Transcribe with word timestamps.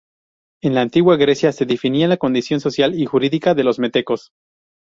En 0.63 0.73
la 0.73 0.81
Antigua 0.81 1.15
Grecia 1.15 1.51
se 1.51 1.67
definía 1.67 2.07
la 2.07 2.17
condición 2.17 2.59
social 2.59 2.99
y 2.99 3.05
jurídica 3.05 3.53
de 3.53 3.63
los 3.63 3.77
metecos. 3.77 4.31